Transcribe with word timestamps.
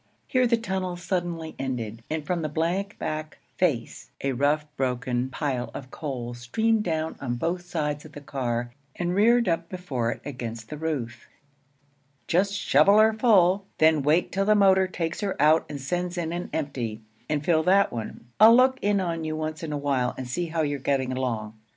Here 0.25 0.47
the 0.47 0.57
tunnel 0.57 0.95
suddenly 0.97 1.53
ended, 1.59 2.01
and 2.09 2.25
from 2.25 2.41
the 2.41 2.49
blank 2.49 2.97
back 2.97 3.37
'face' 3.57 4.09
a 4.21 4.31
rough, 4.31 4.65
broken 4.75 5.29
pile 5.29 5.69
of 5.75 5.91
coal 5.91 6.33
streamed 6.33 6.81
down 6.83 7.15
on 7.21 7.35
both 7.35 7.67
sides 7.67 8.03
of 8.03 8.13
the 8.13 8.19
car 8.21 8.73
and 8.95 9.13
reared 9.13 9.47
up 9.47 9.69
before 9.69 10.09
it 10.13 10.21
against 10.25 10.69
the 10.69 10.77
roof. 10.79 11.29
'Just 12.25 12.55
shovel 12.55 12.99
'er 12.99 13.13
full, 13.13 13.67
then 13.77 14.01
wait 14.01 14.31
till 14.31 14.45
the 14.45 14.55
motor 14.55 14.87
takes 14.87 15.21
her 15.21 15.39
out 15.39 15.67
and 15.69 15.79
sends 15.79 16.17
in 16.17 16.33
an 16.33 16.49
empty, 16.51 17.01
and 17.29 17.45
fill 17.45 17.61
that 17.61 17.93
one. 17.93 18.25
I'll 18.39 18.55
look 18.55 18.79
in 18.81 18.99
on 18.99 19.23
you 19.23 19.35
once 19.35 19.61
in 19.61 19.71
a 19.71 19.77
while 19.77 20.15
and 20.17 20.27
see 20.27 20.47
how 20.47 20.63
you're 20.63 20.79
getting 20.79 21.11
along.' 21.11 21.53